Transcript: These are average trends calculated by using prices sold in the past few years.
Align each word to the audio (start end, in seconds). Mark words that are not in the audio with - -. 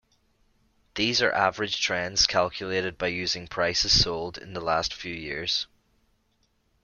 These 0.95 1.21
are 1.21 1.31
average 1.31 1.79
trends 1.79 2.25
calculated 2.25 2.97
by 2.97 3.09
using 3.09 3.47
prices 3.47 4.01
sold 4.01 4.35
in 4.39 4.53
the 4.55 4.65
past 4.65 4.95
few 4.95 5.13
years. 5.13 5.67